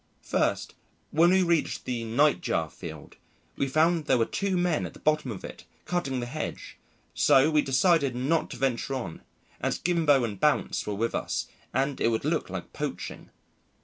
[0.23, 0.73] First,
[1.11, 3.17] when we reached the "Nightjar Field,"
[3.55, 6.77] we found there were two men at the bottom of it cutting the hedge,
[7.13, 9.21] so we decided not to venture on,
[9.59, 13.29] as Gimbo and Bounce were with us, and it would look like poaching.